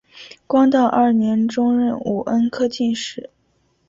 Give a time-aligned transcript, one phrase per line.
[0.01, 3.29] 道光二年中壬午恩科进士。